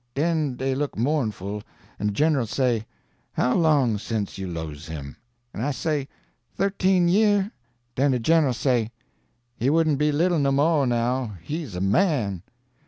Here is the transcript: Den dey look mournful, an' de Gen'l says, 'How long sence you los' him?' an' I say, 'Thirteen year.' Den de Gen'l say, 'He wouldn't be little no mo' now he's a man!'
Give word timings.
Den 0.15 0.55
dey 0.57 0.73
look 0.73 0.97
mournful, 0.97 1.61
an' 1.99 2.07
de 2.07 2.13
Gen'l 2.13 2.47
says, 2.47 2.85
'How 3.33 3.53
long 3.53 3.99
sence 3.99 4.35
you 4.35 4.47
los' 4.47 4.87
him?' 4.87 5.17
an' 5.53 5.61
I 5.61 5.69
say, 5.69 6.07
'Thirteen 6.57 7.07
year.' 7.07 7.51
Den 7.93 8.09
de 8.09 8.17
Gen'l 8.19 8.51
say, 8.53 8.89
'He 9.55 9.69
wouldn't 9.69 9.99
be 9.99 10.11
little 10.11 10.39
no 10.39 10.51
mo' 10.51 10.85
now 10.85 11.37
he's 11.43 11.75
a 11.75 11.81
man!' 11.81 12.41